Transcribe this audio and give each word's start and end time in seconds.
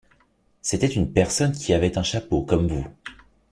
C’était 0.63 0.87
une 0.87 1.13
personne 1.13 1.51
qui 1.51 1.73
avait 1.75 1.95
un 1.99 2.01
chapeau 2.01 2.41
comme 2.41 2.67
vous. 2.67 2.87